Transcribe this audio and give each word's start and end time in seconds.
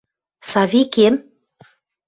–Савикем? 0.49 1.15